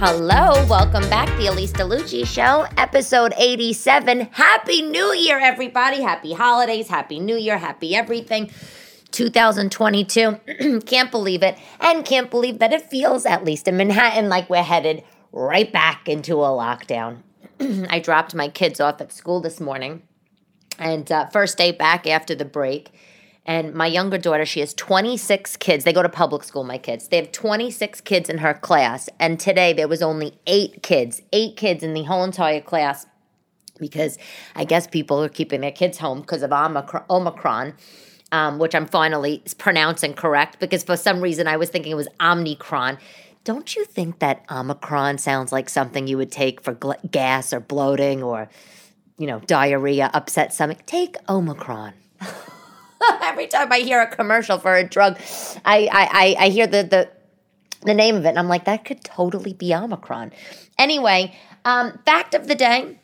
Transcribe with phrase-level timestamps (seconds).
[0.00, 1.28] Hello, welcome back.
[1.28, 4.30] To the Elyse DeLucci Show, episode 87.
[4.32, 6.02] Happy New Year, everybody.
[6.02, 8.50] Happy holidays, Happy New Year, happy everything.
[9.12, 10.80] 2022.
[10.86, 11.56] can't believe it.
[11.78, 16.08] And can't believe that it feels, at least in Manhattan, like we're headed right back
[16.08, 17.18] into a lockdown.
[17.60, 20.02] I dropped my kids off at school this morning,
[20.80, 22.90] and uh, first day back after the break.
[23.44, 25.84] And my younger daughter, she has 26 kids.
[25.84, 27.08] They go to public school, my kids.
[27.08, 29.08] They have 26 kids in her class.
[29.18, 33.06] And today there was only eight kids, eight kids in the whole entire class
[33.80, 34.16] because
[34.54, 37.74] I guess people are keeping their kids home because of Omicron.
[38.30, 42.08] Um, which I'm finally pronouncing correct because for some reason I was thinking it was
[42.18, 42.98] Omnicron.
[43.44, 47.60] Don't you think that Omicron sounds like something you would take for gl- gas or
[47.60, 48.48] bloating or,
[49.18, 50.78] you know, diarrhea, upset stomach?
[50.86, 51.92] Take Omicron.
[53.22, 55.18] Every time I hear a commercial for a drug,
[55.64, 57.10] I I, I, hear the, the
[57.82, 60.32] the name of it, and I'm like, that could totally be Omicron.
[60.78, 62.98] Anyway, um, fact of the day.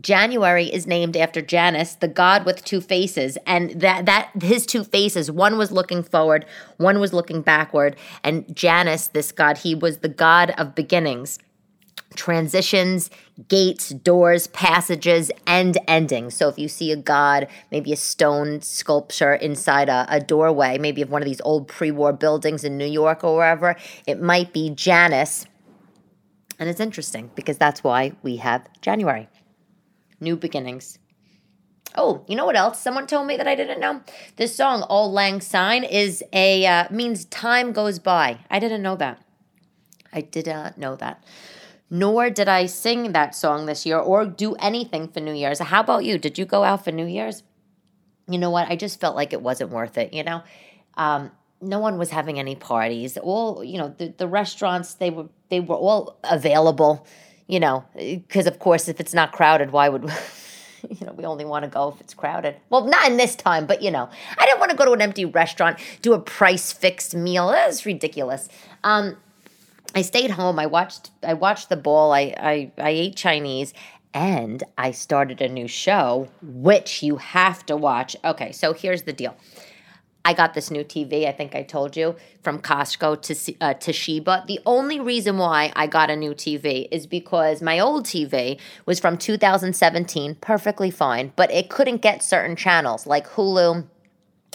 [0.00, 4.84] January is named after Janus, the god with two faces, and that that his two
[4.84, 6.46] faces, one was looking forward,
[6.78, 11.38] one was looking backward, and Janus, this god, he was the god of beginnings
[12.14, 13.10] transitions,
[13.48, 16.34] gates, doors, passages, and endings.
[16.34, 21.02] So if you see a god, maybe a stone sculpture inside a, a doorway, maybe
[21.02, 23.76] of one of these old pre war buildings in New York or wherever,
[24.06, 25.46] it might be Janus.
[26.58, 29.28] And it's interesting because that's why we have January.
[30.20, 30.98] New beginnings.
[31.96, 32.80] Oh, you know what else?
[32.80, 34.00] Someone told me that I didn't know.
[34.36, 38.38] This song, "Auld Lang Syne," is a uh, means time goes by.
[38.50, 39.20] I didn't know that.
[40.12, 41.22] I did not know that
[41.92, 45.58] nor did I sing that song this year or do anything for New Year's.
[45.58, 46.16] How about you?
[46.16, 47.42] Did you go out for New Year's?
[48.26, 48.70] You know what?
[48.70, 50.42] I just felt like it wasn't worth it, you know?
[50.94, 53.18] Um, no one was having any parties.
[53.18, 57.06] All, you know, the, the restaurants, they were they were all available,
[57.46, 60.04] you know, because of course if it's not crowded, why would
[60.88, 62.56] you know, we only want to go if it's crowded.
[62.70, 65.02] Well, not in this time, but you know, I didn't want to go to an
[65.02, 67.48] empty restaurant, do a price fixed meal.
[67.48, 68.48] That's ridiculous.
[68.82, 69.18] Um,
[69.94, 70.58] I stayed home.
[70.58, 72.12] I watched I watched the bowl.
[72.12, 73.74] I I, I ate Chinese
[74.14, 78.16] and I started a new show which you have to watch.
[78.24, 79.36] Okay, so here's the deal.
[80.24, 84.46] I got this new TV, I think I told you, from Costco to uh, Toshiba.
[84.46, 89.00] The only reason why I got a new TV is because my old TV was
[89.00, 93.84] from 2017, perfectly fine, but it couldn't get certain channels like Hulu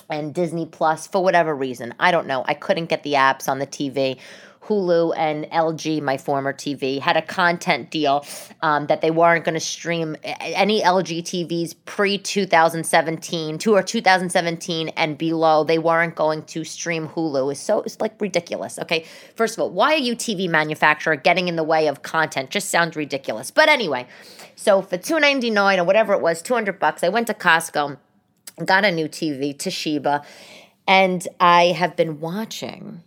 [0.09, 1.93] and Disney Plus for whatever reason.
[1.99, 2.45] I don't know.
[2.47, 4.19] I couldn't get the apps on the TV
[4.67, 8.25] Hulu and LG, my former TV, had a content deal
[8.61, 14.89] um, that they weren't going to stream any LG TVs pre 2017, to or 2017
[14.89, 15.63] and below.
[15.63, 17.51] They weren't going to stream Hulu.
[17.51, 18.77] It's so it's like ridiculous.
[18.79, 19.05] Okay,
[19.35, 22.49] first of all, why are you TV manufacturer getting in the way of content?
[22.49, 23.51] Just sounds ridiculous.
[23.51, 24.07] But anyway,
[24.55, 27.97] so for 299 or whatever it was, 200 bucks, I went to Costco,
[28.65, 30.25] got a new TV, Toshiba,
[30.87, 33.03] and I have been watching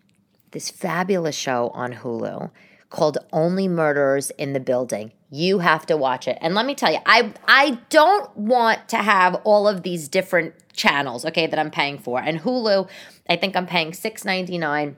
[0.52, 2.50] this fabulous show on Hulu
[2.90, 5.12] called Only Murderers in the Building.
[5.30, 6.36] You have to watch it.
[6.40, 10.54] And let me tell you, I I don't want to have all of these different
[10.72, 12.20] channels, okay, that I'm paying for.
[12.20, 12.88] And Hulu,
[13.28, 14.96] I think I'm paying $6.99.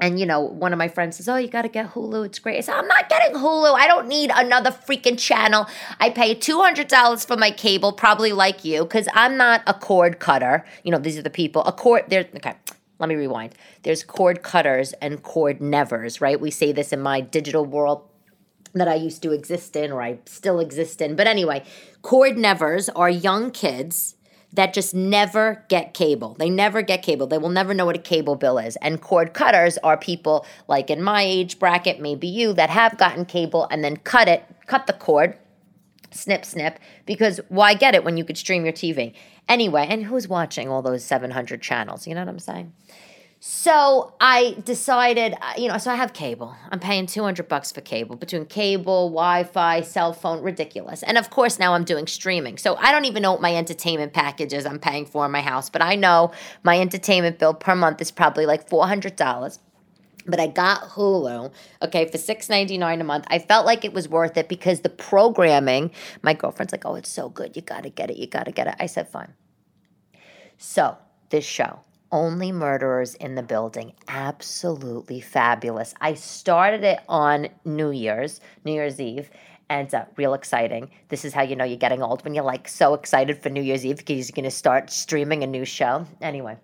[0.00, 2.24] And you know, one of my friends says, "Oh, you got to get Hulu.
[2.26, 3.74] It's great." I said, "I'm not getting Hulu.
[3.74, 5.66] I don't need another freaking channel.
[5.98, 9.74] I pay two hundred dollars for my cable, probably like you, because I'm not a
[9.74, 10.64] cord cutter.
[10.84, 11.64] You know, these are the people.
[11.64, 12.04] A cord.
[12.06, 12.54] There's okay
[12.98, 13.54] let me rewind.
[13.82, 16.40] There's cord cutters and cord nevers, right?
[16.40, 18.02] We say this in my digital world
[18.74, 21.16] that I used to exist in or I still exist in.
[21.16, 21.64] But anyway,
[22.02, 24.16] cord nevers are young kids
[24.52, 26.34] that just never get cable.
[26.38, 27.26] They never get cable.
[27.26, 28.76] They will never know what a cable bill is.
[28.76, 33.24] And cord cutters are people like in my age bracket, maybe you, that have gotten
[33.24, 35.36] cable and then cut it, cut the cord,
[36.10, 39.14] snip, snip, because why get it when you could stream your TV?
[39.48, 42.06] Anyway, and who's watching all those 700 channels?
[42.06, 42.72] You know what I'm saying?
[43.40, 46.56] So I decided, uh, you know, so I have cable.
[46.72, 51.04] I'm paying 200 bucks for cable between cable, Wi-Fi, cell phone, ridiculous.
[51.04, 52.58] And of course now I'm doing streaming.
[52.58, 55.40] So I don't even know what my entertainment package is I'm paying for in my
[55.40, 56.32] house, but I know
[56.64, 59.58] my entertainment bill per month is probably like $400
[60.28, 61.50] but I got Hulu,
[61.82, 63.24] okay, for six ninety nine a month.
[63.28, 65.90] I felt like it was worth it because the programming,
[66.22, 67.56] my girlfriend's like, oh, it's so good.
[67.56, 68.16] You got to get it.
[68.16, 68.74] You got to get it.
[68.78, 69.32] I said, fine.
[70.58, 70.96] So,
[71.30, 71.80] this show,
[72.10, 75.94] Only Murderers in the Building, absolutely fabulous.
[76.00, 79.30] I started it on New Year's, New Year's Eve,
[79.70, 80.90] and it's uh, real exciting.
[81.08, 83.62] This is how you know you're getting old when you're like so excited for New
[83.62, 86.06] Year's Eve because you're going to start streaming a new show.
[86.20, 86.56] Anyway,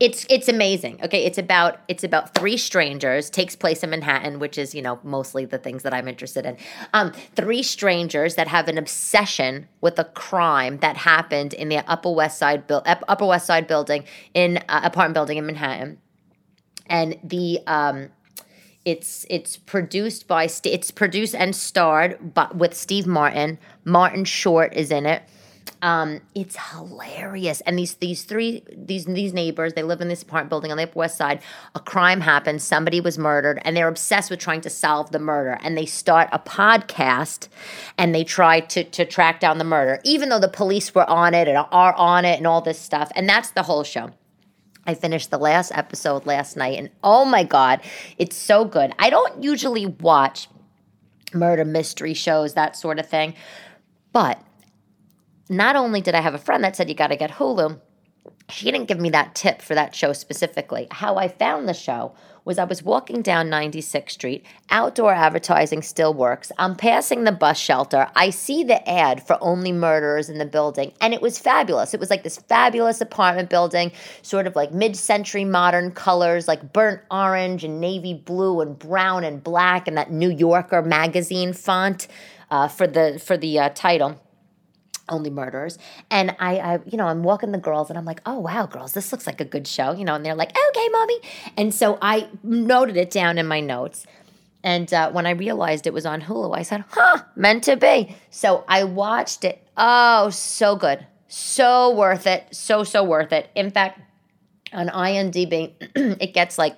[0.00, 1.00] it's it's amazing.
[1.02, 3.30] Okay, it's about it's about three strangers.
[3.30, 6.56] Takes place in Manhattan, which is you know mostly the things that I'm interested in.
[6.92, 12.10] Um, three strangers that have an obsession with a crime that happened in the Upper
[12.10, 15.98] West Side bu- Upper West Side building in uh, apartment building in Manhattan,
[16.86, 18.10] and the um,
[18.84, 23.58] it's it's produced by it's produced and starred but with Steve Martin.
[23.84, 25.22] Martin Short is in it.
[25.82, 27.60] Um, it's hilarious.
[27.62, 30.84] And these these three these these neighbors, they live in this apartment building on the
[30.84, 31.40] Upper West Side.
[31.74, 35.58] A crime happened, somebody was murdered, and they're obsessed with trying to solve the murder.
[35.62, 37.48] And they start a podcast
[37.98, 41.34] and they try to to track down the murder, even though the police were on
[41.34, 43.10] it and are on it and all this stuff.
[43.14, 44.10] And that's the whole show.
[44.86, 47.80] I finished the last episode last night, and oh my God,
[48.18, 48.92] it's so good.
[48.98, 50.48] I don't usually watch
[51.32, 53.34] murder mystery shows, that sort of thing,
[54.12, 54.40] but
[55.48, 57.80] not only did I have a friend that said you got to get Hulu,
[58.48, 60.86] she didn't give me that tip for that show specifically.
[60.90, 62.14] How I found the show
[62.44, 64.44] was I was walking down 96th Street.
[64.70, 66.52] Outdoor advertising still works.
[66.58, 68.06] I'm passing the bus shelter.
[68.14, 71.94] I see the ad for Only Murderers in the building, and it was fabulous.
[71.94, 76.72] It was like this fabulous apartment building, sort of like mid century modern colors, like
[76.72, 82.08] burnt orange and navy blue and brown and black, and that New Yorker magazine font
[82.50, 84.20] uh, for the, for the uh, title
[85.08, 85.78] only murderers.
[86.10, 88.92] And I, I you know i'm walking the girls and i'm like oh wow girls
[88.92, 91.20] this looks like a good show you know and they're like okay mommy.
[91.56, 94.06] And so i noted it down in my notes.
[94.62, 98.16] And uh, when i realized it was on hulu i said huh meant to be.
[98.30, 99.66] So i watched it.
[99.76, 101.06] Oh so good.
[101.28, 102.46] So worth it.
[102.52, 103.50] So so worth it.
[103.54, 104.00] In fact
[104.72, 105.72] on imdb
[106.20, 106.76] it gets like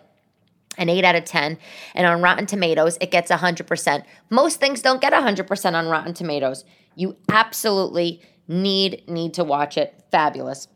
[0.78, 1.58] an 8 out of 10
[1.94, 6.64] and on rotten tomatoes it gets 100% most things don't get 100% on rotten tomatoes
[6.96, 10.02] you absolutely need need to watch it.
[10.10, 10.66] Fabulous.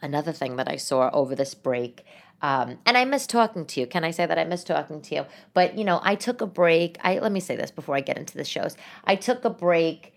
[0.00, 2.04] Another thing that I saw over this break,
[2.40, 3.86] um, and I miss talking to you.
[3.86, 5.26] Can I say that I miss talking to you?
[5.54, 6.98] But you know, I took a break.
[7.04, 8.76] I let me say this before I get into the shows.
[9.04, 10.12] I took a break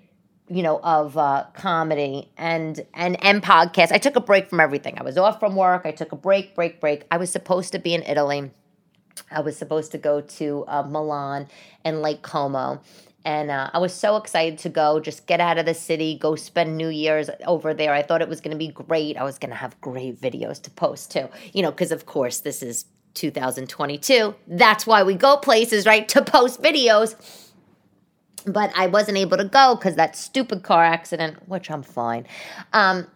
[0.47, 4.95] you know of uh, comedy and and and podcast i took a break from everything
[5.00, 7.80] i was off from work i took a break break break i was supposed to
[7.80, 8.51] be in italy
[9.31, 11.48] i was supposed to go to uh, milan
[11.83, 12.80] and lake como
[13.25, 16.36] and uh, I was so excited to go, just get out of the city, go
[16.36, 17.92] spend New Year's over there.
[17.92, 19.18] I thought it was going to be great.
[19.18, 22.42] I was going to have great videos to post too, you know, because of course
[22.42, 22.86] this is
[23.16, 24.36] 2022.
[24.48, 26.07] That's why we go places, right?
[26.10, 27.16] To post videos.
[28.45, 32.27] But I wasn't able to go because that stupid car accident, which I'm fine.
[32.74, 33.07] Um,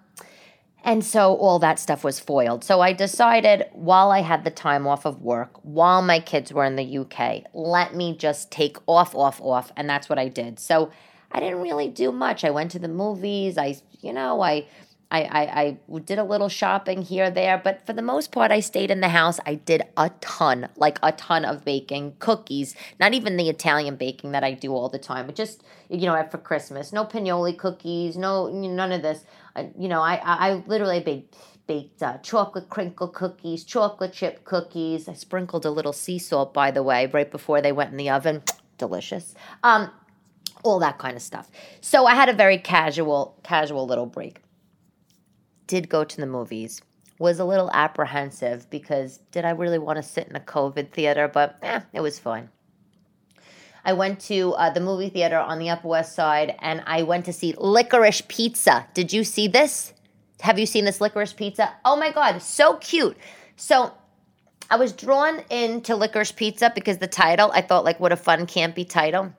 [0.84, 2.64] and so all that stuff was foiled.
[2.64, 6.66] So I decided while I had the time off of work, while my kids were
[6.66, 9.72] in the UK, let me just take off, off, off.
[9.76, 10.58] And that's what I did.
[10.60, 10.92] So
[11.32, 12.44] I didn't really do much.
[12.44, 13.58] I went to the movies.
[13.58, 14.68] I, you know, I.
[15.12, 18.60] I, I, I did a little shopping here there, but for the most part, I
[18.60, 19.40] stayed in the house.
[19.44, 24.34] I did a ton, like a ton of baking, cookies, not even the Italian baking
[24.34, 26.94] that I do all the time, but just, you know, for Christmas.
[26.94, 29.26] No pinoli cookies, no, none of this
[29.78, 31.36] you know, I, I, I literally baked,
[31.68, 35.08] baked uh, chocolate crinkle cookies, chocolate chip cookies.
[35.08, 38.10] I sprinkled a little sea salt, by the way, right before they went in the
[38.10, 38.44] oven.
[38.78, 39.36] Delicious.
[39.64, 39.92] Um,
[40.64, 41.50] all that kind of stuff.
[41.82, 44.42] So I had a very casual, casual little break.
[45.68, 46.82] Did go to the movies.
[47.20, 51.28] Was a little apprehensive because did I really want to sit in a COVID theater?
[51.28, 52.50] But eh, it was fine.
[53.86, 57.26] I went to uh, the movie theater on the Upper West Side and I went
[57.26, 58.88] to see Licorice Pizza.
[58.94, 59.94] Did you see this?
[60.42, 61.74] Have you seen this Licorice Pizza?
[61.86, 63.18] Oh my God, so cute.
[63.56, 63.94] So
[64.70, 68.46] I was drawn into Licorice Pizza because the title, I thought, like, what a fun,
[68.46, 69.34] campy title.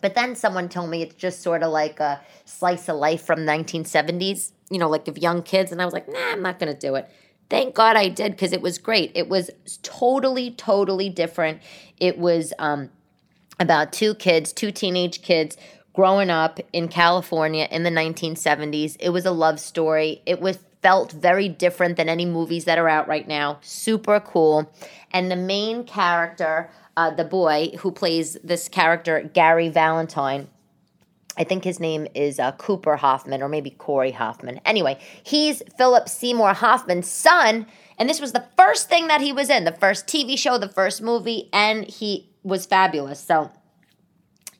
[0.00, 3.40] But then someone told me it's just sort of like a slice of life from
[3.40, 5.72] 1970s, you know, like of young kids.
[5.72, 7.10] And I was like, nah, I'm not going to do it.
[7.50, 9.12] Thank God I did because it was great.
[9.14, 9.50] It was
[9.82, 11.62] totally, totally different.
[11.98, 12.90] It was um,
[13.58, 15.56] about two kids, two teenage kids
[15.92, 18.96] growing up in California in the 1970s.
[18.98, 20.22] It was a love story.
[20.26, 23.58] It was felt very different than any movies that are out right now.
[23.62, 24.70] Super cool.
[25.12, 30.48] And the main character, uh, the boy who plays this character, Gary Valentine,
[31.38, 34.60] I think his name is uh, Cooper Hoffman or maybe Corey Hoffman.
[34.64, 37.66] Anyway, he's Philip Seymour Hoffman's son.
[37.98, 40.68] And this was the first thing that he was in, the first TV show, the
[40.68, 43.18] first movie, and he was fabulous.
[43.18, 43.50] So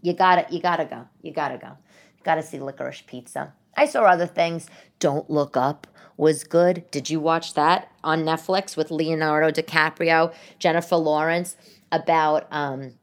[0.02, 1.06] you gotta you gotta go.
[1.22, 1.68] You gotta go.
[1.68, 3.52] You gotta see licorice pizza.
[3.76, 4.68] I saw other things.
[4.98, 5.86] Don't look up
[6.16, 6.88] was good.
[6.90, 11.56] Did you watch that on Netflix with Leonardo DiCaprio, Jennifer Lawrence
[11.90, 12.94] about um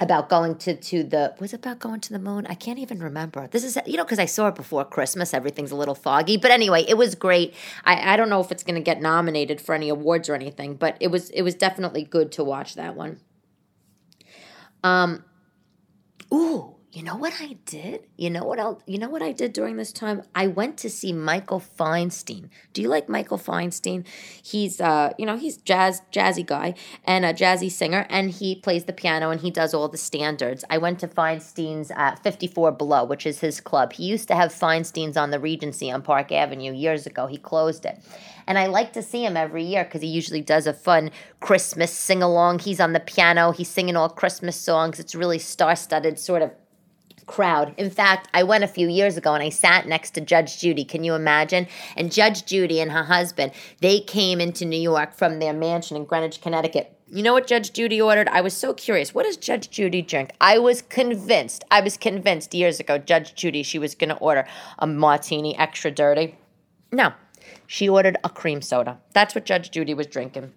[0.00, 2.98] about going to to the was it about going to the moon i can't even
[3.00, 6.36] remember this is you know because i saw it before christmas everything's a little foggy
[6.36, 9.60] but anyway it was great i, I don't know if it's going to get nominated
[9.60, 12.96] for any awards or anything but it was it was definitely good to watch that
[12.96, 13.20] one
[14.84, 15.24] um
[16.32, 18.06] ooh you know what I did?
[18.16, 18.80] You know what else?
[18.86, 20.22] You know what I did during this time?
[20.32, 22.50] I went to see Michael Feinstein.
[22.72, 24.06] Do you like Michael Feinstein?
[24.40, 26.74] He's uh, you know, he's jazz jazzy guy
[27.04, 30.64] and a jazzy singer and he plays the piano and he does all the standards.
[30.70, 33.92] I went to Feinstein's at 54 Below, which is his club.
[33.92, 37.26] He used to have Feinstein's on the Regency on Park Avenue years ago.
[37.26, 38.00] He closed it.
[38.46, 41.10] And I like to see him every year because he usually does a fun
[41.40, 42.60] Christmas sing along.
[42.60, 45.00] He's on the piano, he's singing all Christmas songs.
[45.00, 46.52] It's really star studded, sort of
[47.26, 47.74] crowd.
[47.76, 50.84] In fact, I went a few years ago and I sat next to Judge Judy.
[50.84, 51.66] Can you imagine?
[51.96, 56.04] And Judge Judy and her husband, they came into New York from their mansion in
[56.04, 56.90] Greenwich, Connecticut.
[57.06, 58.28] You know what Judge Judy ordered?
[58.28, 59.14] I was so curious.
[59.14, 60.32] What does Judge Judy drink?
[60.40, 64.46] I was convinced, I was convinced years ago, Judge Judy, she was going to order
[64.78, 66.36] a martini extra dirty.
[66.90, 67.12] No,
[67.66, 68.98] she ordered a cream soda.
[69.12, 70.52] That's what Judge Judy was drinking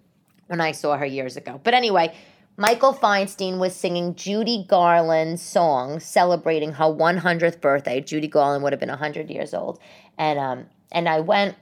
[0.47, 1.59] when I saw her years ago.
[1.63, 2.15] But anyway,
[2.59, 8.01] Michael Feinstein was singing Judy Garland's song celebrating her 100th birthday.
[8.01, 9.79] Judy Garland would have been 100 years old.
[10.17, 11.55] And um and I went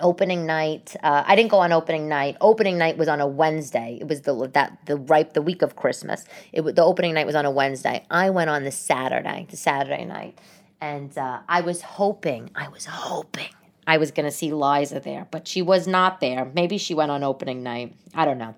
[0.00, 0.94] opening night.
[1.02, 2.36] Uh, I didn't go on opening night.
[2.42, 3.96] Opening night was on a Wednesday.
[3.98, 6.26] It was the that the right the week of Christmas.
[6.52, 8.04] It the opening night was on a Wednesday.
[8.10, 10.38] I went on the Saturday, the Saturday night,
[10.82, 13.48] and uh, I was hoping, I was hoping
[13.86, 16.44] I was going to see Liza there, but she was not there.
[16.54, 17.94] Maybe she went on opening night.
[18.14, 18.54] I don't know.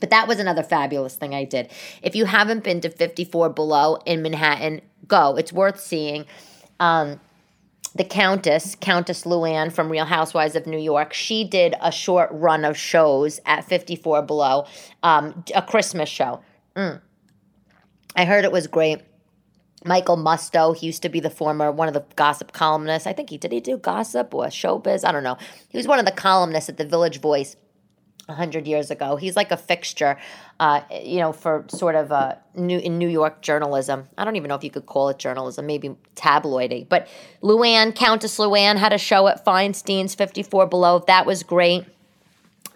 [0.00, 1.70] But that was another fabulous thing I did.
[2.02, 5.36] If you haven't been to 54 Below in Manhattan, go.
[5.36, 6.24] It's worth seeing.
[6.80, 7.20] Um,
[7.94, 12.64] the Countess, Countess Luann from Real Housewives of New York, she did a short run
[12.64, 14.66] of shows at 54 Below,
[15.02, 16.40] um, a Christmas show.
[16.76, 17.00] Mm.
[18.16, 19.00] I heard it was great.
[19.84, 23.06] Michael Musto, he used to be the former one of the gossip columnists.
[23.06, 25.06] I think he did he do gossip or showbiz?
[25.06, 25.38] I don't know.
[25.70, 27.56] He was one of the columnists at the Village Voice
[28.30, 29.16] 100 years ago.
[29.16, 30.18] He's like a fixture,
[30.58, 34.08] uh, you know, for sort of uh, new in New York journalism.
[34.16, 36.88] I don't even know if you could call it journalism, maybe tabloidy.
[36.88, 37.08] But
[37.42, 41.04] Luann, Countess Luann, had a show at Feinstein's 54 Below.
[41.06, 41.84] That was great.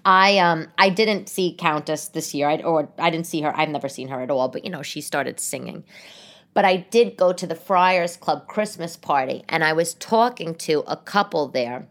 [0.04, 3.56] I um I didn't see Countess this year, I, or I didn't see her.
[3.56, 4.48] I've never seen her at all.
[4.48, 5.84] But you know, she started singing.
[6.52, 10.84] But I did go to the Friars Club Christmas party, and I was talking to
[10.86, 11.88] a couple there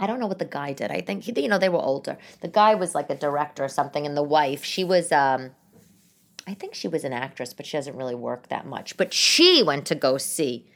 [0.00, 0.90] I don't know what the guy did.
[0.90, 2.16] I think he, you know they were older.
[2.40, 5.12] The guy was like a director or something, and the wife she was.
[5.12, 5.50] um
[6.46, 8.96] I think she was an actress, but she doesn't really work that much.
[8.96, 10.66] But she went to go see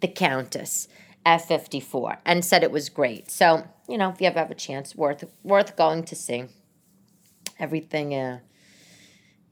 [0.00, 0.88] the Countess
[1.24, 3.30] at 54 and said it was great.
[3.30, 6.46] So, you know, if you ever have a chance, worth worth going to see.
[7.58, 8.40] Everything, uh,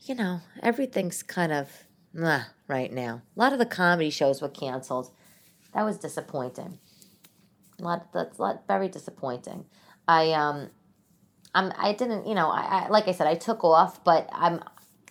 [0.00, 3.22] you know, everything's kind of nah, right now.
[3.36, 5.12] A lot of the comedy shows were canceled.
[5.72, 6.80] That was disappointing.
[7.80, 9.64] A lot, that's a lot, very disappointing.
[10.06, 10.70] I um,
[11.54, 14.62] I'm I didn't you know I, I like I said I took off, but I'm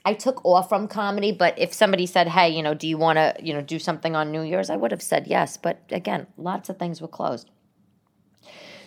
[0.05, 1.31] I took off from comedy.
[1.31, 4.15] But if somebody said, hey, you know, do you want to you know do something
[4.15, 5.57] on New Year's, I would have said yes.
[5.57, 7.49] But again, lots of things were closed.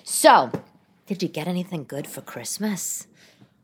[0.05, 0.51] So,
[1.07, 3.07] did you get anything good for Christmas?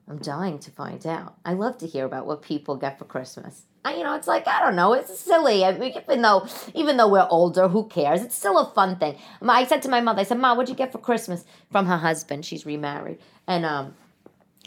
[0.08, 1.36] I'm dying to find out.
[1.44, 3.64] I love to hear about what people get for Christmas.
[3.84, 4.92] I, you know, it's like I don't know.
[4.92, 5.64] It's silly.
[5.64, 8.22] I mean, even though even though we're older, who cares?
[8.22, 9.16] It's still a fun thing.
[9.42, 11.96] I said to my mother, I said, "Mom, what'd you get for Christmas from her
[11.96, 12.44] husband?
[12.44, 13.94] She's remarried." And um,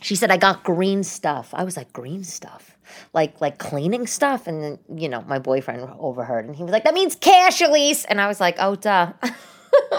[0.02, 2.78] she said, "I got green stuff." I was like, "Green stuff."
[3.14, 6.84] Like like cleaning stuff, and then you know my boyfriend overheard, and he was like,
[6.86, 9.14] "That means cash, Elyse." And I was like, "Oh, duh."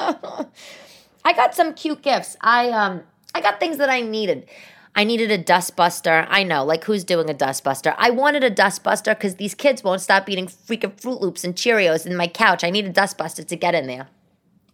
[1.24, 2.36] I got some cute gifts.
[2.40, 3.02] I um
[3.34, 4.48] I got things that I needed.
[4.94, 6.26] I needed a dustbuster.
[6.28, 7.94] I know, like who's doing a dustbuster?
[7.96, 12.06] I wanted a dustbuster because these kids won't stop eating freaking Froot Loops and Cheerios
[12.06, 12.62] in my couch.
[12.62, 14.08] I need a dustbuster to get in there.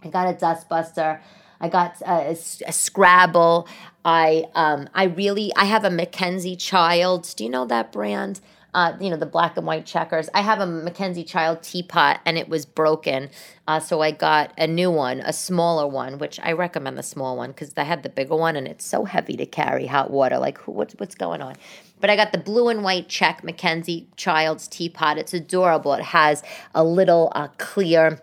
[0.03, 1.21] I got a dustbuster.
[1.61, 3.69] I got a, a, a Scrabble.
[4.05, 7.35] I um I really I have a MacKenzie-Childs.
[7.35, 8.41] Do you know that brand?
[8.79, 10.29] Uh, you know, the black and white checkers.
[10.35, 13.29] I have a Mackenzie Child teapot and it was broken.
[13.67, 17.37] Uh, so I got a new one, a smaller one, which I recommend the small
[17.37, 20.39] one because I had the bigger one and it's so heavy to carry hot water.
[20.39, 21.57] Like, what's, what's going on?
[21.99, 25.19] But I got the blue and white check Mackenzie Child's teapot.
[25.19, 25.93] It's adorable.
[25.95, 28.21] It has a little uh, clear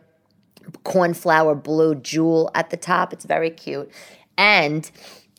[0.86, 3.12] cornflower blue jewel at the top.
[3.12, 3.92] It's very cute.
[4.38, 4.90] And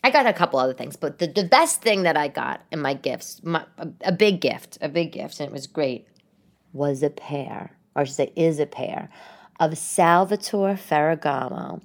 [0.05, 2.81] I got a couple other things, but the, the best thing that I got in
[2.81, 6.07] my gifts, my, a, a big gift, a big gift, and it was great,
[6.73, 9.09] was a pair, or I should say, is a pair
[9.59, 11.81] of Salvatore Ferragamo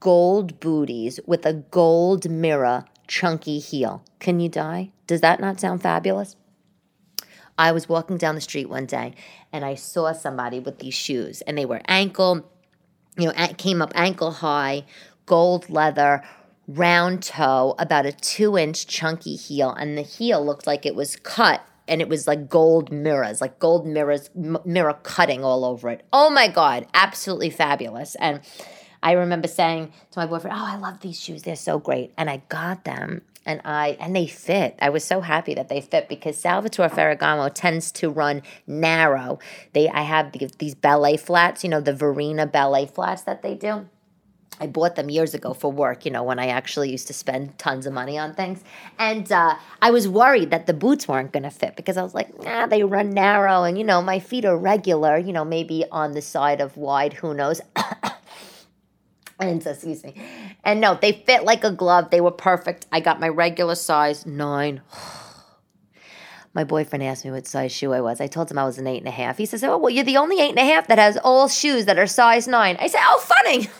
[0.00, 4.04] gold booties with a gold mirror chunky heel.
[4.20, 4.92] Can you die?
[5.06, 6.36] Does that not sound fabulous?
[7.58, 9.14] I was walking down the street one day
[9.52, 12.48] and I saw somebody with these shoes and they were ankle,
[13.16, 14.84] you know, came up ankle high,
[15.26, 16.22] gold leather,
[16.68, 21.16] round toe, about a two inch chunky heel, and the heel looked like it was
[21.16, 25.88] cut and it was like gold mirrors, like gold mirrors, m- mirror cutting all over
[25.88, 26.04] it.
[26.12, 28.14] Oh my God, absolutely fabulous.
[28.16, 28.40] And
[29.02, 31.42] I remember saying to my boyfriend, Oh, I love these shoes.
[31.42, 32.12] They're so great.
[32.18, 34.76] And I got them and I and they fit.
[34.80, 39.38] I was so happy that they fit because Salvatore Ferragamo tends to run narrow.
[39.72, 43.88] They I have these ballet flats, you know, the Varina ballet flats that they do.
[44.60, 47.58] I bought them years ago for work, you know, when I actually used to spend
[47.58, 48.62] tons of money on things.
[48.98, 52.14] And uh, I was worried that the boots weren't going to fit because I was
[52.14, 55.84] like, nah, they run narrow and, you know, my feet are regular, you know, maybe
[55.92, 57.60] on the side of wide, who knows.
[59.40, 60.14] and so, excuse me.
[60.64, 62.10] And no, they fit like a glove.
[62.10, 62.86] They were perfect.
[62.90, 64.82] I got my regular size, nine.
[66.52, 68.20] my boyfriend asked me what size shoe I was.
[68.20, 69.38] I told him I was an eight and a half.
[69.38, 71.84] He says, Oh, well, you're the only eight and a half that has all shoes
[71.84, 72.76] that are size nine.
[72.80, 73.68] I said, Oh, funny.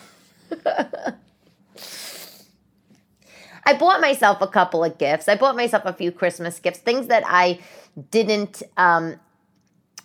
[3.64, 5.28] I bought myself a couple of gifts.
[5.28, 7.60] I bought myself a few Christmas gifts, things that I
[8.10, 9.16] didn't, um,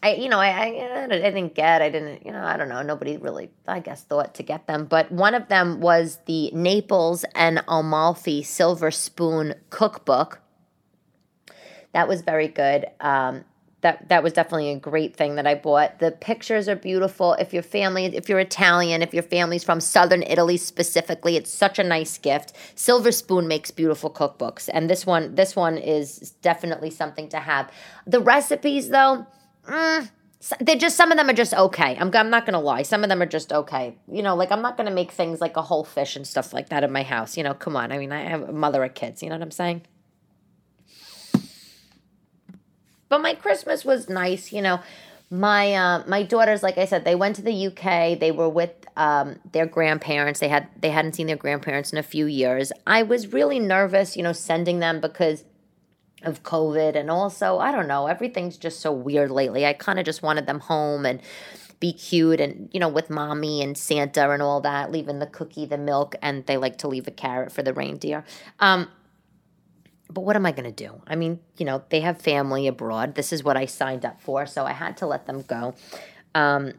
[0.01, 1.81] I you know, I, I, I didn't get.
[1.81, 2.81] I didn't, you know, I don't know.
[2.81, 4.85] Nobody really, I guess, thought to get them.
[4.85, 10.41] But one of them was the Naples and Amalfi Silver Spoon Cookbook.
[11.93, 12.87] That was very good.
[12.99, 13.45] Um,
[13.83, 15.99] that that was definitely a great thing that I bought.
[15.99, 17.33] The pictures are beautiful.
[17.33, 21.77] If your family, if you're Italian, if your family's from southern Italy specifically, it's such
[21.77, 22.53] a nice gift.
[22.75, 27.71] Silver Spoon makes beautiful cookbooks, and this one this one is definitely something to have.
[28.07, 29.27] The recipes though,
[29.67, 30.09] mm,
[30.59, 31.97] they're just some of them are just okay.
[31.99, 33.97] I'm I'm not gonna lie, some of them are just okay.
[34.11, 36.69] You know, like I'm not gonna make things like a whole fish and stuff like
[36.69, 37.37] that in my house.
[37.37, 37.91] You know, come on.
[37.91, 39.21] I mean, I have a mother of kids.
[39.21, 39.83] You know what I'm saying?
[43.13, 44.79] But my Christmas was nice, you know.
[45.29, 48.19] My uh, my daughters, like I said, they went to the UK.
[48.19, 50.39] They were with um, their grandparents.
[50.39, 52.71] They had they hadn't seen their grandparents in a few years.
[52.87, 55.43] I was really nervous, you know, sending them because
[56.23, 59.63] of COVID, and also I don't know, everything's just so weird lately.
[59.63, 61.21] I kind of just wanted them home and
[61.79, 65.65] be cute and you know with mommy and santa and all that leaving the cookie
[65.65, 68.23] the milk and they like to leave a carrot for the reindeer
[68.61, 68.87] um,
[70.13, 71.01] but what am I going to do?
[71.07, 73.15] I mean, you know, they have family abroad.
[73.15, 75.73] This is what I signed up for, so I had to let them go.
[76.35, 76.73] Um,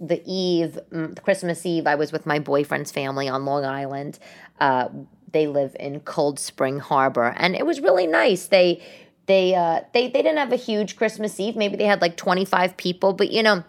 [0.00, 4.18] the Eve, mm, Christmas Eve, I was with my boyfriend's family on Long Island.
[4.58, 4.88] Uh,
[5.32, 8.46] they live in Cold Spring Harbor, and it was really nice.
[8.46, 8.82] They
[9.26, 11.54] they uh, they they didn't have a huge Christmas Eve.
[11.54, 13.62] Maybe they had like twenty five people, but you know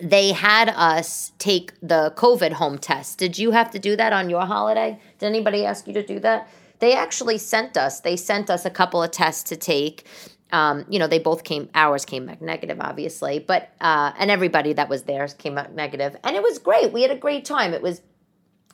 [0.00, 3.18] they had us take the COVID home test.
[3.18, 5.00] Did you have to do that on your holiday?
[5.18, 6.48] Did anybody ask you to do that?
[6.78, 8.00] They actually sent us.
[8.00, 10.06] They sent us a couple of tests to take.
[10.50, 11.68] Um, you know, they both came.
[11.74, 16.16] Ours came back negative, obviously, but uh, and everybody that was there came back negative,
[16.24, 16.92] and it was great.
[16.92, 17.74] We had a great time.
[17.74, 18.00] It was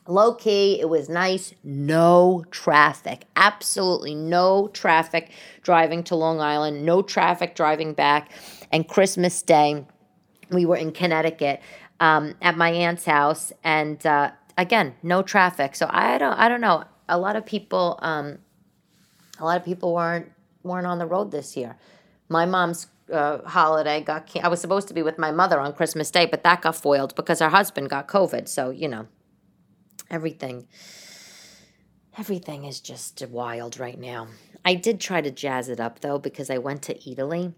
[0.07, 0.79] low key.
[0.79, 1.53] It was nice.
[1.63, 3.25] No traffic.
[3.35, 5.31] Absolutely no traffic
[5.63, 6.85] driving to Long Island.
[6.85, 8.31] No traffic driving back.
[8.71, 9.85] And Christmas Day,
[10.49, 11.61] we were in Connecticut
[11.99, 15.75] um, at my aunt's house, and uh, again, no traffic.
[15.75, 16.33] So I don't.
[16.33, 18.39] I don't know a lot of people um,
[19.39, 20.31] a lot of people weren't
[20.63, 21.77] weren't on the road this year.
[22.29, 26.09] My mom's uh, holiday got I was supposed to be with my mother on Christmas
[26.09, 28.47] Day, but that got foiled because her husband got COVID.
[28.47, 29.07] So you know,
[30.09, 30.67] everything
[32.17, 34.27] everything is just wild right now.
[34.63, 37.53] I did try to jazz it up though because I went to Eataly.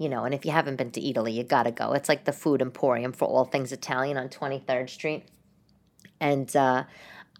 [0.00, 1.92] You know, and if you haven't been to Eataly, you gotta go.
[1.92, 5.24] It's like the food emporium for all things Italian on 23rd Street.
[6.20, 6.84] And uh,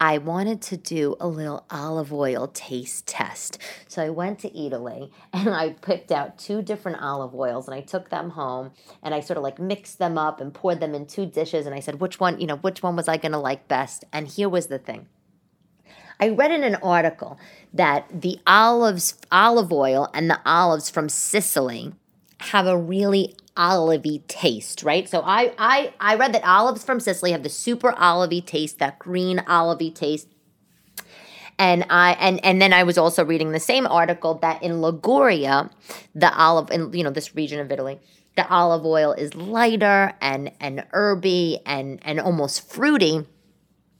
[0.01, 3.59] I wanted to do a little olive oil taste test.
[3.89, 7.81] So I went to Eataly and I picked out two different olive oils and I
[7.81, 8.71] took them home
[9.03, 11.75] and I sort of like mixed them up and poured them in two dishes and
[11.75, 14.05] I said which one, you know, which one was I going to like best?
[14.13, 15.09] And here was the thing.
[16.21, 17.39] I read in an article
[17.73, 21.93] that the olives olive oil and the olives from Sicily
[22.41, 25.09] have a really olivey taste, right?
[25.09, 28.99] So I I I read that olives from Sicily have the super olivey taste, that
[28.99, 30.29] green olivey taste.
[31.59, 35.71] And I and and then I was also reading the same article that in Liguria,
[36.15, 37.99] the olive in you know this region of Italy,
[38.37, 43.27] the olive oil is lighter and and herby and and almost fruity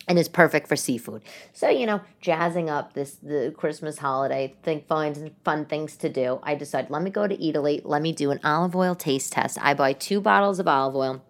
[0.09, 1.23] and is perfect for seafood.
[1.53, 6.41] So, you know, jazzing up this the Christmas holiday, think find fun things to do.
[6.43, 9.59] I decided, let me go to Eataly, let me do an olive oil taste test.
[9.61, 11.23] I buy two bottles of olive oil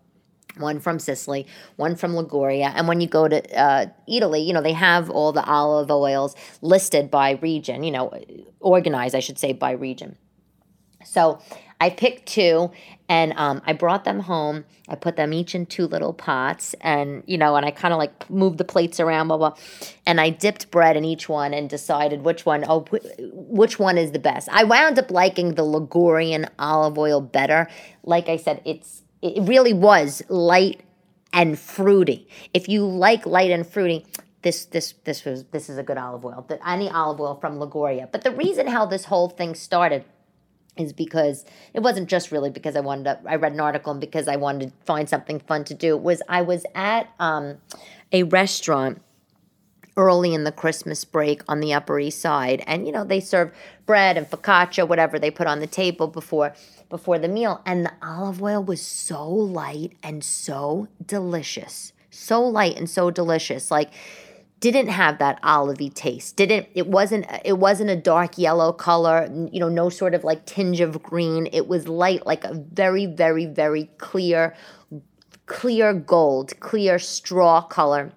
[0.57, 2.73] one from Sicily, one from Liguria.
[2.75, 6.35] And when you go to uh, Eataly, you know, they have all the olive oils
[6.63, 8.13] listed by region, you know,
[8.61, 10.17] organized, I should say, by region.
[11.05, 11.41] So
[11.81, 12.71] I picked two
[13.09, 14.65] and um, I brought them home.
[14.89, 17.99] I put them each in two little pots and, you know, and I kind of
[17.99, 19.55] like moved the plates around, blah, blah.
[20.05, 22.85] And I dipped bread in each one and decided which one, oh,
[23.33, 24.49] which one is the best.
[24.51, 27.69] I wound up liking the Ligurian olive oil better.
[28.03, 30.83] Like I said, it's, it really was light
[31.33, 32.29] and fruity.
[32.55, 34.07] If you like light and fruity,
[34.43, 36.45] this this this was this is a good olive oil.
[36.49, 38.09] The, any olive oil from Liguria.
[38.11, 40.05] But the reason how this whole thing started
[40.79, 44.01] is because it wasn't just really because I wanted to, I read an article and
[44.01, 45.97] because I wanted to find something fun to do.
[45.97, 47.59] Was I was at um,
[48.13, 49.03] a restaurant
[49.97, 53.53] early in the Christmas break on the Upper East Side, and you know they serve
[53.85, 56.55] bread and focaccia, whatever they put on the table before
[56.89, 62.77] before the meal, and the olive oil was so light and so delicious, so light
[62.77, 63.91] and so delicious, like
[64.61, 66.37] didn't have that olivey taste.
[66.37, 70.47] Didn't it wasn't it wasn't a dark yellow color you know no sort of like
[70.47, 71.49] tinge of green.
[71.53, 74.55] It was light like a very very very clear
[75.47, 78.13] clear gold clear straw color.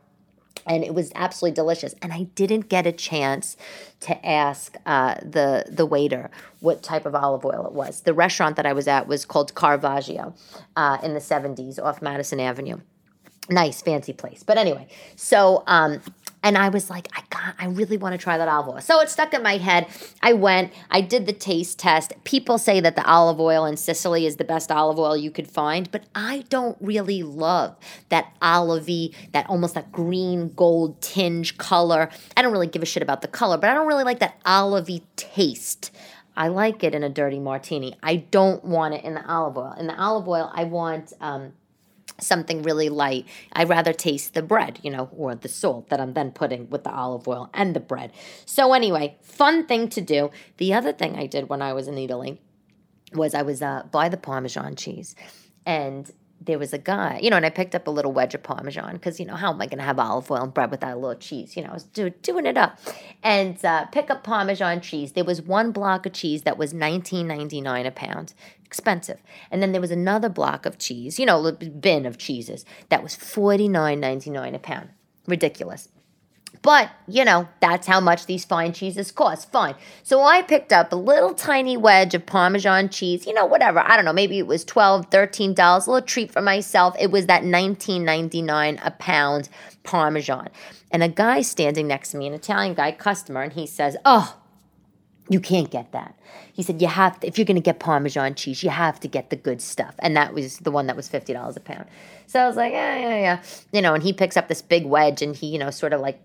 [0.67, 1.95] And it was absolutely delicious.
[2.01, 3.57] And i didn't get a chance
[4.01, 8.01] to ask uh, the the waiter what type of olive oil it was.
[8.01, 10.33] The restaurant that i was at was called caravaggio
[10.75, 12.79] uh, in the 70s off madison avenue.
[13.49, 14.43] Nice fancy place.
[14.43, 16.01] But anyway so um
[16.43, 18.81] and I was like, I got, I really want to try that olive oil.
[18.81, 19.87] So it stuck in my head.
[20.21, 22.13] I went, I did the taste test.
[22.23, 25.47] People say that the olive oil in Sicily is the best olive oil you could
[25.47, 27.75] find, but I don't really love
[28.09, 32.09] that olivey, that almost that green gold tinge color.
[32.35, 34.43] I don't really give a shit about the color, but I don't really like that
[34.43, 35.91] olivey taste.
[36.35, 37.95] I like it in a dirty martini.
[38.01, 39.75] I don't want it in the olive oil.
[39.77, 41.53] In the olive oil, I want um,
[42.19, 43.27] something really light.
[43.53, 46.83] I'd rather taste the bread, you know, or the salt that I'm then putting with
[46.83, 48.11] the olive oil and the bread.
[48.45, 50.31] So, anyway, fun thing to do.
[50.57, 52.37] The other thing I did when I was in Eataly
[53.13, 55.15] was I was uh, by the Parmesan cheese.
[55.65, 56.09] And
[56.43, 58.93] there was a guy, you know, and I picked up a little wedge of Parmesan
[58.93, 60.99] because, you know, how am I going to have olive oil and bread without a
[60.99, 61.55] little cheese?
[61.55, 62.79] You know, I was do, doing it up.
[63.21, 65.11] And uh, pick up Parmesan cheese.
[65.11, 68.33] There was one block of cheese that was nineteen ninety nine a pound
[68.65, 69.21] expensive.
[69.51, 73.15] And then there was another block of cheese, you know, bin of cheeses that was
[73.15, 74.89] forty nine ninety nine a pound.
[75.27, 75.89] Ridiculous.
[76.61, 79.51] But, you know, that's how much these fine cheeses cost.
[79.51, 79.75] Fine.
[80.03, 83.79] So I picked up a little tiny wedge of Parmesan cheese, you know, whatever.
[83.79, 86.95] I don't know, maybe it was $12, $13, a little treat for myself.
[86.99, 89.49] It was that $19.99 a pound
[89.83, 90.49] Parmesan.
[90.91, 94.37] And a guy standing next to me, an Italian guy, customer, and he says, Oh,
[95.29, 96.19] you can't get that.
[96.53, 99.07] He said, You have to, if you're going to get Parmesan cheese, you have to
[99.07, 99.95] get the good stuff.
[99.99, 101.85] And that was the one that was $50 a pound.
[102.27, 103.43] So I was like, Yeah, yeah, yeah.
[103.71, 106.01] You know, and he picks up this big wedge and he, you know, sort of
[106.01, 106.21] like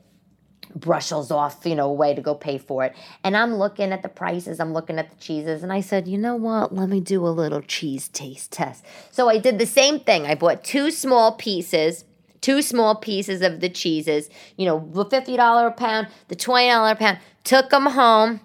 [0.75, 2.95] brushes off, you know, away to go pay for it.
[3.25, 6.19] And I'm looking at the prices, I'm looking at the cheeses, and I said, you
[6.19, 6.75] know what?
[6.75, 8.85] Let me do a little cheese taste test.
[9.11, 10.27] So I did the same thing.
[10.27, 12.05] I bought two small pieces.
[12.43, 16.95] Two small pieces of the cheeses, you know, the $50 a pound, the $20 a
[16.95, 18.41] pound, took them home,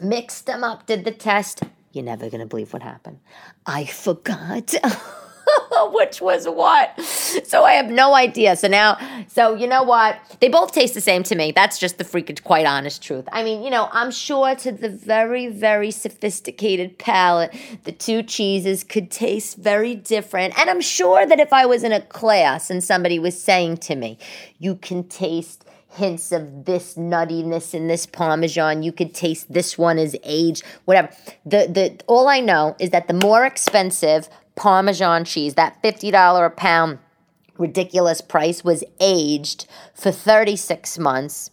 [0.00, 1.64] mixed them up, did the test.
[1.92, 3.18] You're never going to believe what happened.
[3.66, 4.74] I forgot.
[5.90, 6.98] which was what.
[7.44, 8.54] So I have no idea.
[8.54, 10.16] So now, so you know what?
[10.40, 11.50] They both taste the same to me.
[11.50, 13.28] That's just the freaking quite honest truth.
[13.32, 18.84] I mean, you know, I'm sure to the very, very sophisticated palate, the two cheeses
[18.84, 20.58] could taste very different.
[20.58, 23.96] And I'm sure that if I was in a class and somebody was saying to
[23.96, 24.18] me,
[24.58, 28.82] you can taste hints of this nuttiness in this parmesan.
[28.82, 31.10] You could taste this one is aged, whatever.
[31.46, 36.50] The the all I know is that the more expensive Parmesan cheese, that $50 a
[36.50, 36.98] pound
[37.58, 41.50] ridiculous price, was aged for 36 months.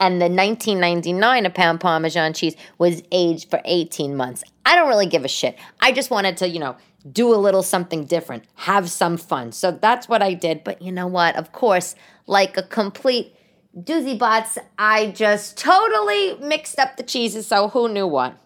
[0.00, 4.42] And the 19.99 a pound Parmesan cheese was aged for 18 months.
[4.64, 5.58] I don't really give a shit.
[5.80, 6.76] I just wanted to, you know,
[7.10, 9.52] do a little something different, have some fun.
[9.52, 10.64] So that's what I did.
[10.64, 11.36] But you know what?
[11.36, 11.94] Of course,
[12.26, 13.34] like a complete
[13.76, 17.46] doozy bots, I just totally mixed up the cheeses.
[17.46, 18.36] So who knew what?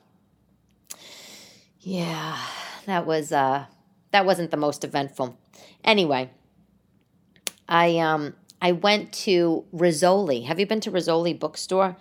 [1.80, 2.38] Yeah,
[2.86, 3.66] that was uh
[4.14, 5.36] that wasn't the most eventful.
[5.82, 6.30] Anyway,
[7.68, 10.46] I um I went to Rizzoli.
[10.46, 11.96] Have you been to Rizzoli bookstore?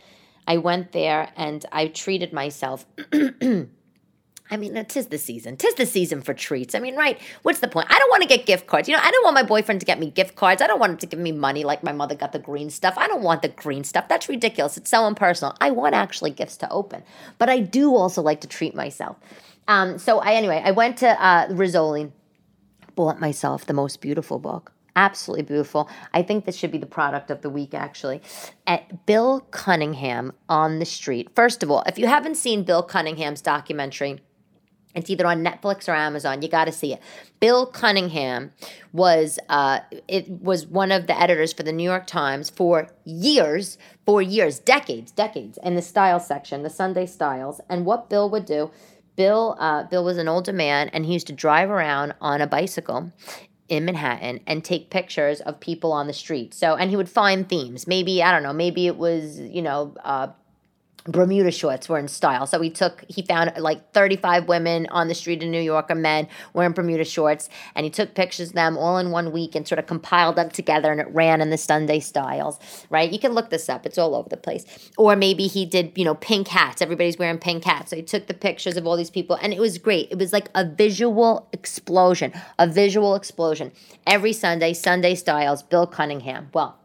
[0.48, 2.86] I went there and I treated myself.
[4.52, 5.58] I mean, tis the season.
[5.58, 6.76] Tis the season for treats.
[6.76, 7.20] I mean, right?
[7.42, 7.88] What's the point?
[7.90, 8.88] I don't want to get gift cards.
[8.88, 10.62] You know, I don't want my boyfriend to get me gift cards.
[10.62, 12.94] I don't want him to give me money like my mother got the green stuff.
[12.96, 14.08] I don't want the green stuff.
[14.08, 14.78] That's ridiculous.
[14.78, 15.56] It's so impersonal.
[15.60, 17.02] I want actually gifts to open,
[17.40, 19.18] but I do also like to treat myself.
[19.68, 22.12] Um, so I anyway, I went to uh, Rizzoli,
[22.96, 24.72] bought myself the most beautiful book.
[24.96, 25.90] Absolutely beautiful.
[26.14, 28.22] I think this should be the product of the week, actually.
[28.68, 31.30] At Bill Cunningham on the street.
[31.36, 34.22] First of all, if you haven't seen Bill Cunningham's documentary,
[34.96, 36.42] It's either on Netflix or Amazon.
[36.42, 37.02] You got to see it.
[37.40, 38.52] Bill Cunningham
[38.92, 43.78] was uh, it was one of the editors for the New York Times for years,
[44.06, 47.60] for years, decades, decades, in the style section, the Sunday styles.
[47.70, 48.72] And what Bill would do,
[49.16, 52.48] Bill uh, Bill was an older man, and he used to drive around on a
[52.48, 53.12] bicycle
[53.70, 56.54] in Manhattan and take pictures of people on the street.
[56.54, 57.88] So, and he would find themes.
[57.88, 58.54] Maybe I don't know.
[58.54, 59.96] Maybe it was you know.
[60.04, 60.28] Uh,
[61.06, 62.48] Bermuda shorts were in style.
[62.48, 65.96] So he took, he found like 35 women on the street in New York or
[65.96, 69.68] men wearing Bermuda shorts, and he took pictures of them all in one week and
[69.68, 73.12] sort of compiled them together, and it ran in the Sunday styles, right?
[73.12, 74.66] You can look this up, it's all over the place.
[74.98, 76.82] Or maybe he did, you know, pink hats.
[76.82, 77.90] Everybody's wearing pink hats.
[77.90, 80.08] So he took the pictures of all these people, and it was great.
[80.12, 83.72] It was like a visual explosion, a visual explosion.
[84.08, 86.50] Every Sunday, Sunday styles, Bill Cunningham.
[86.54, 86.78] Well,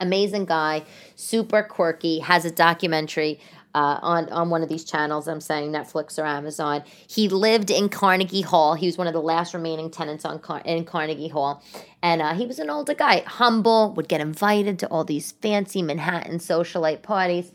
[0.00, 3.40] amazing guy, super quirky, has a documentary
[3.76, 5.28] uh, on on one of these channels.
[5.28, 6.82] I'm saying Netflix or Amazon.
[7.06, 8.74] He lived in Carnegie Hall.
[8.74, 11.62] He was one of the last remaining tenants on Car- in Carnegie Hall,
[12.02, 15.82] and uh, he was an older guy, humble, would get invited to all these fancy
[15.82, 17.52] Manhattan socialite parties.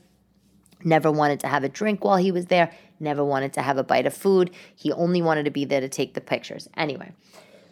[0.84, 2.72] Never wanted to have a drink while he was there.
[3.00, 4.52] Never wanted to have a bite of food.
[4.76, 6.70] He only wanted to be there to take the pictures.
[6.78, 7.14] Anyway,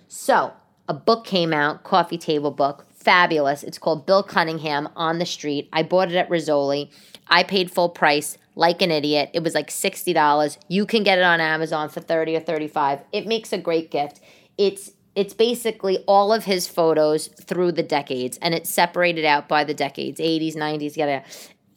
[0.07, 0.53] so
[0.87, 3.63] a book came out, coffee table book fabulous.
[3.63, 5.67] It's called Bill Cunningham on the Street.
[5.73, 6.91] I bought it at Rizzoli.
[7.27, 9.31] I paid full price like an idiot.
[9.33, 10.57] It was like $60.
[10.67, 12.99] You can get it on Amazon for 30 or 35.
[13.11, 14.21] It makes a great gift.
[14.59, 19.63] It's it's basically all of his photos through the decades and it's separated out by
[19.63, 21.23] the decades 80s 90s yada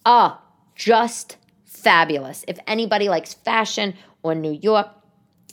[0.05, 4.88] ah oh, just fabulous if anybody likes fashion or new york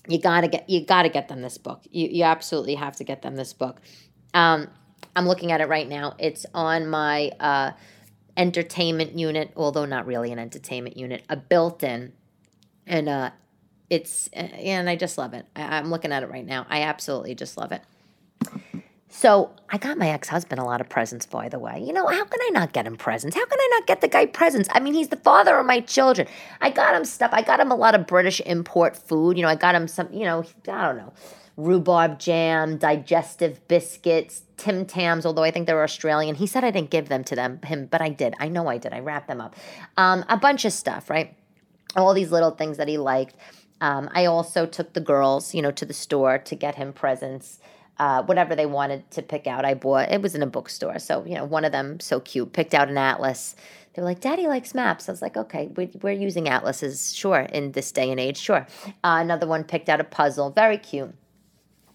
[0.09, 3.21] you gotta get you gotta get them this book you, you absolutely have to get
[3.21, 3.79] them this book
[4.33, 4.67] um,
[5.19, 6.15] I'm looking at it right now.
[6.17, 7.71] It's on my uh,
[8.37, 12.13] entertainment unit, although not really an entertainment unit, a built-in,
[12.87, 13.31] and uh,
[13.89, 15.45] it's and I just love it.
[15.57, 16.65] I, I'm looking at it right now.
[16.69, 17.81] I absolutely just love it.
[19.09, 21.83] So I got my ex-husband a lot of presents, by the way.
[21.83, 23.35] You know, how can I not get him presents?
[23.35, 24.69] How can I not get the guy presents?
[24.71, 26.29] I mean, he's the father of my children.
[26.61, 27.31] I got him stuff.
[27.33, 29.35] I got him a lot of British import food.
[29.35, 31.11] You know, I got him some, you know, I don't know,
[31.59, 36.35] rhubarb jam, digestive biscuits, Tim Tams, although I think they're Australian.
[36.35, 38.33] He said I didn't give them to them, him, but I did.
[38.39, 38.93] I know I did.
[38.93, 39.55] I wrapped them up.
[39.97, 41.35] Um, a bunch of stuff, right?
[41.95, 43.35] All these little things that he liked.
[43.81, 47.59] Um, I also took the girls, you know, to the store to get him presents.
[47.97, 50.09] Uh, whatever they wanted to pick out, I bought.
[50.09, 52.87] It was in a bookstore, so you know, one of them so cute picked out
[52.87, 53.57] an atlas.
[53.93, 57.41] They were like, "Daddy likes maps." I was like, "Okay, we're, we're using atlases, sure,
[57.41, 58.65] in this day and age, sure."
[59.03, 61.13] Uh, another one picked out a puzzle, very cute.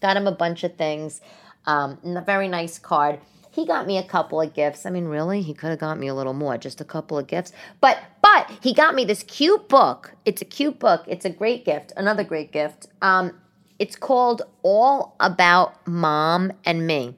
[0.05, 1.19] Got him a bunch of things.
[1.65, 3.19] Um, a very nice card.
[3.49, 4.85] He got me a couple of gifts.
[4.85, 7.25] I mean, really, he could have got me a little more, just a couple of
[7.25, 7.51] gifts.
[7.81, 10.13] But but he got me this cute book.
[10.23, 11.05] It's a cute book.
[11.07, 11.91] It's a great gift.
[11.97, 12.85] Another great gift.
[13.01, 13.41] Um,
[13.79, 17.15] it's called All About Mom and Me.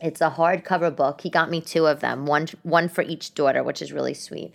[0.00, 1.20] It's a hardcover book.
[1.20, 4.52] He got me two of them, one one for each daughter, which is really sweet.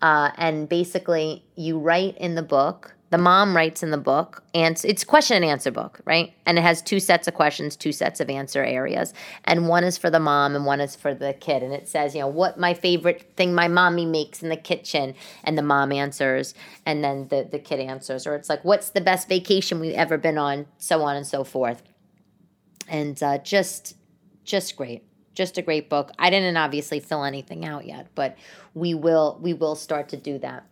[0.00, 4.80] Uh, and basically, you write in the book the mom writes in the book and
[4.86, 6.32] it's question and answer book right?
[6.46, 9.12] And it has two sets of questions two sets of answer areas.
[9.44, 11.62] And one is for the mom and one is for the kid.
[11.62, 15.14] And it says you know what my favorite thing my mommy makes in the kitchen.
[15.44, 16.54] And the mom answers
[16.86, 18.26] and then the, the kid answers.
[18.26, 20.64] Or it's like what's the best vacation we've ever been on?
[20.78, 21.82] So on and so forth.
[22.88, 23.94] And uh, just
[24.42, 25.04] just great.
[25.34, 26.12] Just a great book.
[26.18, 28.38] I didn't obviously fill anything out yet but
[28.72, 30.66] we will we will start to do that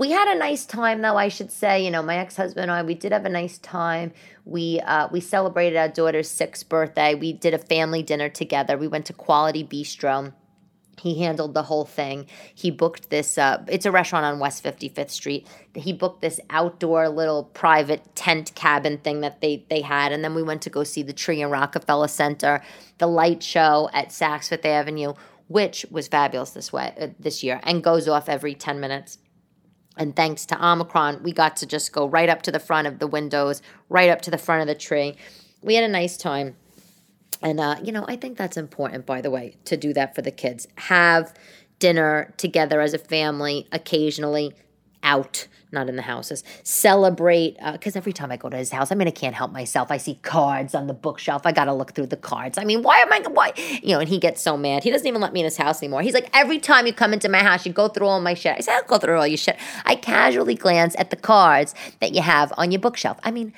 [0.00, 1.84] we had a nice time though i should say.
[1.84, 4.12] You know my ex-husband and i we did have a nice time.
[4.44, 7.14] We uh, we celebrated our daughter's sixth birthday.
[7.14, 8.76] We did a family dinner together.
[8.76, 10.32] We went to quality bistro.
[11.00, 12.26] He handled the whole thing.
[12.54, 15.46] He booked this uh, it's a restaurant on west 55th street.
[15.74, 20.34] He booked this outdoor little private tent cabin thing that they they had and then
[20.34, 22.62] we went to go see the tree in rockefeller center
[22.98, 25.12] the light show at saks fifth avenue
[25.48, 29.18] which was fabulous this way uh, this year and goes off every 10 minutes
[29.96, 32.98] and thanks to Omicron, we got to just go right up to the front of
[32.98, 35.16] the windows, right up to the front of the tree.
[35.62, 36.56] We had a nice time.
[37.42, 40.22] And, uh, you know, I think that's important, by the way, to do that for
[40.22, 40.68] the kids.
[40.76, 41.34] Have
[41.78, 44.54] dinner together as a family occasionally
[45.02, 46.42] out not in the houses.
[46.62, 49.52] Celebrate, because uh, every time I go to his house, I mean, I can't help
[49.52, 49.90] myself.
[49.90, 51.42] I see cards on the bookshelf.
[51.44, 52.58] I got to look through the cards.
[52.58, 53.52] I mean, why am I, why?
[53.82, 54.84] You know, and he gets so mad.
[54.84, 56.02] He doesn't even let me in his house anymore.
[56.02, 58.56] He's like, every time you come into my house, you go through all my shit.
[58.56, 59.56] I said, I don't go through all your shit.
[59.84, 63.18] I casually glance at the cards that you have on your bookshelf.
[63.22, 63.52] I mean,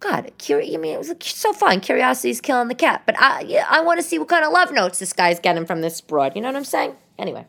[0.00, 1.80] God, curi- I mean, it was so fun.
[1.80, 3.02] Curiosity's killing the cat.
[3.04, 5.82] But I, I want to see what kind of love notes this guy's getting from
[5.82, 6.34] this broad.
[6.34, 6.96] You know what I'm saying?
[7.18, 7.46] Anyway.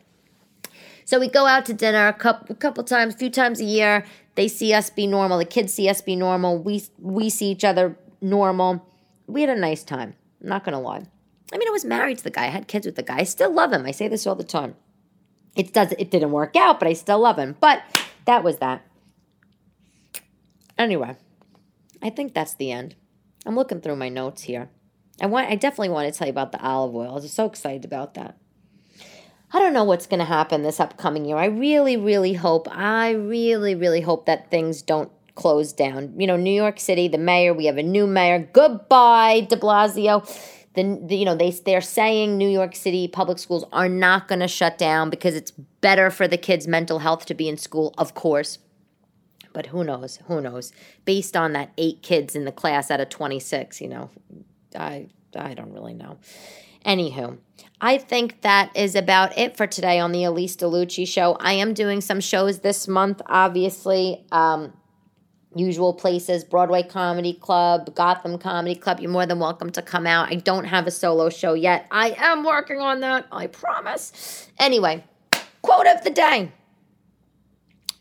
[1.04, 3.64] So we go out to dinner a couple, a couple times, a few times a
[3.64, 4.04] year.
[4.34, 5.38] They see us be normal.
[5.38, 6.58] The kids see us be normal.
[6.58, 8.86] We we see each other normal.
[9.26, 10.14] We had a nice time.
[10.40, 11.06] I'm not gonna lie.
[11.52, 12.44] I mean, I was married to the guy.
[12.44, 13.18] I had kids with the guy.
[13.18, 13.84] I still love him.
[13.84, 14.74] I say this all the time.
[15.54, 15.92] It does.
[15.98, 17.56] It didn't work out, but I still love him.
[17.60, 17.82] But
[18.24, 18.86] that was that.
[20.78, 21.16] Anyway,
[22.00, 22.94] I think that's the end.
[23.44, 24.70] I'm looking through my notes here.
[25.20, 25.50] I want.
[25.50, 27.10] I definitely want to tell you about the olive oil.
[27.10, 28.38] I was so excited about that.
[29.52, 31.36] I don't know what's going to happen this upcoming year.
[31.36, 32.68] I really, really hope.
[32.70, 36.14] I really, really hope that things don't close down.
[36.18, 37.52] You know, New York City, the mayor.
[37.52, 38.48] We have a new mayor.
[38.52, 40.26] Goodbye, De Blasio
[40.74, 44.40] the, the, you know they they're saying New York City public schools are not going
[44.40, 47.94] to shut down because it's better for the kids' mental health to be in school,
[47.98, 48.58] of course.
[49.52, 50.18] But who knows?
[50.28, 50.72] Who knows?
[51.04, 54.10] Based on that eight kids in the class out of 26, you know,
[54.74, 56.18] I I don't really know.
[56.84, 57.38] Anywho,
[57.80, 61.36] I think that is about it for today on the Elyse DeLucci show.
[61.40, 64.24] I am doing some shows this month, obviously.
[64.30, 64.72] Um,
[65.54, 69.00] usual places Broadway Comedy Club, Gotham Comedy Club.
[69.00, 70.30] You're more than welcome to come out.
[70.30, 71.86] I don't have a solo show yet.
[71.90, 74.48] I am working on that, I promise.
[74.58, 75.04] Anyway,
[75.62, 76.52] quote of the day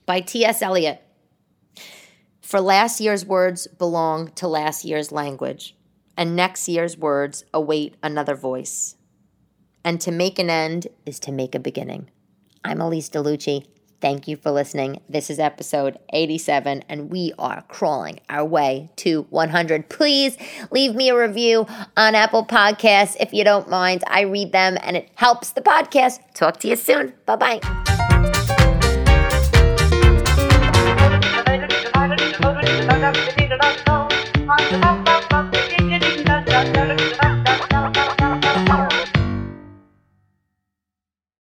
[0.06, 0.62] by T.S.
[0.62, 1.02] Eliot.
[2.42, 5.76] For last year's words belong to last year's language,
[6.22, 8.96] and next year's words await another voice.
[9.84, 12.12] And to make an end is to make a beginning.
[12.64, 13.66] I'm Elyse DeLucci.
[14.02, 15.02] Thank you for listening.
[15.10, 19.90] This is episode 87, and we are crawling our way to 100.
[19.90, 20.38] Please
[20.70, 21.66] leave me a review
[21.98, 24.04] on Apple Podcasts if you don't mind.
[24.06, 26.20] I read them and it helps the podcast.
[26.36, 27.14] Talk to you soon.
[27.26, 27.62] Bye bye.
[34.84, 35.01] I'm